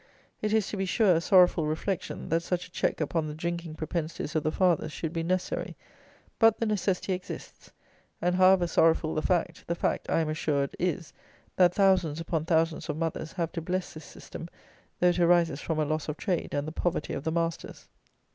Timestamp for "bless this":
13.61-14.05